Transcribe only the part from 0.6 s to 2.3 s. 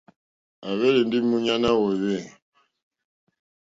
À hwélì ndí múɲánà wòòwê.